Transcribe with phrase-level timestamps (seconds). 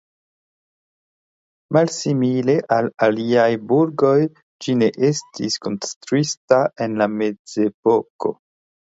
[1.75, 4.13] Malsimile al aliaj burgoj
[4.65, 8.33] ĝi ne estis konstruita en la mezepoko.